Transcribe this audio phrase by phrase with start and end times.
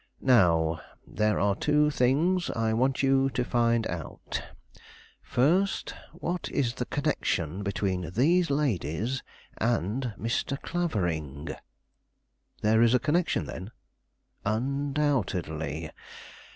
[0.23, 4.41] Now there are two things I want you to find out;
[5.21, 9.21] first, what is the connection between these ladies
[9.59, 10.59] and Mr.
[10.59, 11.49] Clavering"
[12.63, 13.69] "There is a connection, then?"
[14.43, 15.91] "Undoubtedly.